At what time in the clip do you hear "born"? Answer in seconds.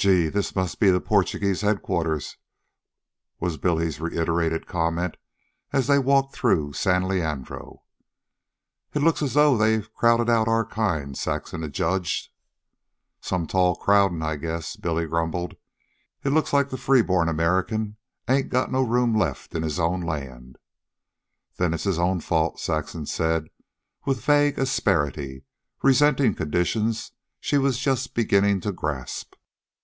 17.02-17.28